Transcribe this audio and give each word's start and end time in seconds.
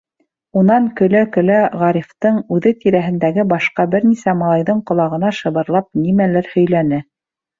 Унан, 0.59 0.85
көлә-көлә, 0.99 1.57
Ғарифтың, 1.81 2.39
үҙе 2.57 2.71
тирәһендәге 2.85 3.45
башҡа 3.53 3.87
бер 3.93 4.09
нисә 4.13 4.35
малайҙың 4.41 4.81
ҡолағына 4.93 5.31
шыбырлап 5.41 5.91
нимәлер 6.07 6.53
һөйләне. 6.57 7.03